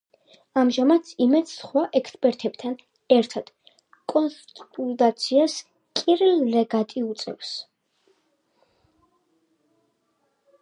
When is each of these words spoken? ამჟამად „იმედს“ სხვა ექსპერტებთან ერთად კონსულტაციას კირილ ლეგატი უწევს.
ამჟამად 0.59 1.09
„იმედს“ 1.25 1.51
სხვა 1.57 1.83
ექსპერტებთან 1.99 2.73
ერთად 3.17 3.51
კონსულტაციას 4.13 5.59
კირილ 6.01 6.43
ლეგატი 6.57 7.05
უწევს. 7.11 7.53